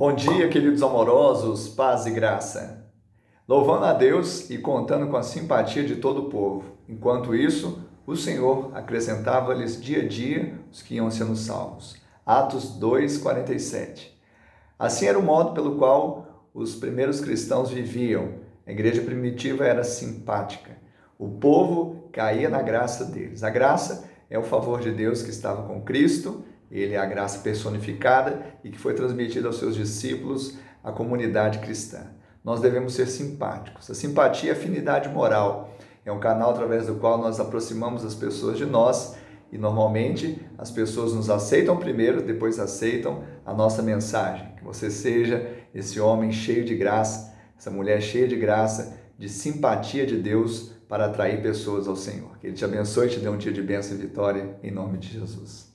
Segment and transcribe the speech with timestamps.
[0.00, 2.90] Bom dia, queridos amorosos, paz e graça.
[3.46, 6.64] Louvando a Deus e contando com a simpatia de todo o povo.
[6.88, 12.00] Enquanto isso, o Senhor acrescentava-lhes dia a dia os que iam sendo salvos.
[12.24, 14.18] Atos 2:47.
[14.78, 18.36] Assim era o modo pelo qual os primeiros cristãos viviam.
[18.66, 20.78] A igreja primitiva era simpática.
[21.18, 23.44] O povo caía na graça deles.
[23.44, 27.40] A graça é o favor de Deus que estava com Cristo ele é a graça
[27.40, 32.06] personificada e que foi transmitida aos seus discípulos, à comunidade cristã.
[32.44, 33.90] Nós devemos ser simpáticos.
[33.90, 35.76] A simpatia é afinidade moral.
[36.04, 39.16] É um canal através do qual nós aproximamos as pessoas de nós
[39.52, 44.54] e normalmente as pessoas nos aceitam primeiro, depois aceitam a nossa mensagem.
[44.56, 50.06] Que você seja esse homem cheio de graça, essa mulher cheia de graça, de simpatia
[50.06, 52.38] de Deus para atrair pessoas ao Senhor.
[52.38, 54.98] Que Ele te abençoe e te dê um dia de bênção e vitória em nome
[54.98, 55.70] de Jesus.